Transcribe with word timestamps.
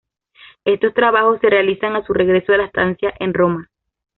Estos 0.65 0.95
trabajos 0.95 1.39
se 1.41 1.47
realizan 1.51 1.95
a 1.95 2.03
su 2.03 2.11
regreso 2.11 2.51
de 2.51 2.57
la 2.57 2.65
estancia 2.65 3.13
en 3.19 3.35
Roma. 3.35 3.69